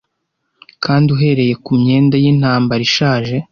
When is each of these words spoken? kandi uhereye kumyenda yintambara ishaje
kandi 0.83 1.07
uhereye 1.15 1.53
kumyenda 1.65 2.15
yintambara 2.23 2.81
ishaje 2.89 3.35